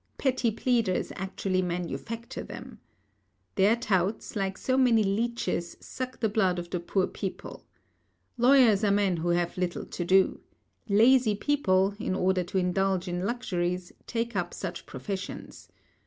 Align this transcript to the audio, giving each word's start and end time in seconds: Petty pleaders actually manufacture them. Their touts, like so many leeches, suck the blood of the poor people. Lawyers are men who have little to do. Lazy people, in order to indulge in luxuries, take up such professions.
Petty 0.17 0.49
pleaders 0.49 1.11
actually 1.15 1.61
manufacture 1.61 2.41
them. 2.41 2.79
Their 3.53 3.75
touts, 3.75 4.35
like 4.35 4.57
so 4.57 4.75
many 4.75 5.03
leeches, 5.03 5.77
suck 5.79 6.19
the 6.21 6.27
blood 6.27 6.57
of 6.57 6.71
the 6.71 6.79
poor 6.79 7.05
people. 7.05 7.67
Lawyers 8.35 8.83
are 8.83 8.89
men 8.89 9.17
who 9.17 9.29
have 9.29 9.59
little 9.59 9.85
to 9.85 10.03
do. 10.03 10.39
Lazy 10.89 11.35
people, 11.35 11.93
in 11.99 12.15
order 12.15 12.43
to 12.45 12.57
indulge 12.57 13.07
in 13.07 13.27
luxuries, 13.27 13.91
take 14.07 14.35
up 14.35 14.55
such 14.55 14.87
professions. 14.87 15.69